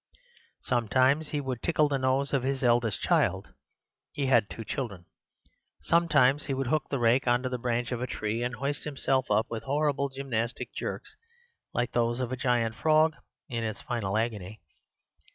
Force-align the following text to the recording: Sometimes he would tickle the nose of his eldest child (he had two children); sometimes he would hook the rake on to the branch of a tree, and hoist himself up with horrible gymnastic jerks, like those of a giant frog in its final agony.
Sometimes 0.61 1.29
he 1.29 1.39
would 1.39 1.61
tickle 1.61 1.87
the 1.87 1.99
nose 1.99 2.33
of 2.33 2.41
his 2.41 2.63
eldest 2.63 3.01
child 3.01 3.53
(he 4.13 4.25
had 4.25 4.49
two 4.49 4.63
children); 4.65 5.05
sometimes 5.79 6.47
he 6.47 6.55
would 6.55 6.65
hook 6.65 6.85
the 6.89 6.97
rake 6.97 7.27
on 7.27 7.43
to 7.43 7.49
the 7.49 7.59
branch 7.59 7.91
of 7.91 8.01
a 8.01 8.07
tree, 8.07 8.41
and 8.41 8.55
hoist 8.55 8.83
himself 8.83 9.29
up 9.29 9.45
with 9.51 9.61
horrible 9.61 10.09
gymnastic 10.09 10.73
jerks, 10.73 11.15
like 11.71 11.91
those 11.91 12.19
of 12.19 12.31
a 12.31 12.35
giant 12.35 12.73
frog 12.73 13.13
in 13.47 13.63
its 13.63 13.79
final 13.81 14.17
agony. 14.17 14.59